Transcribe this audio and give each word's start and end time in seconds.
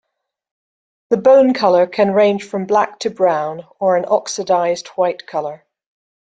The 1.11 1.17
bone 1.17 1.53
color 1.53 1.85
can 1.85 2.09
range 2.15 2.43
from 2.43 2.65
black 2.65 2.97
to 3.01 3.11
brown 3.11 3.67
or 3.79 3.97
an 3.97 4.05
oxidized 4.07 4.87
white 4.97 5.27
color. 5.27 5.63